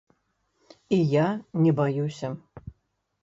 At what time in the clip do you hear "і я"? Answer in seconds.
0.95-1.27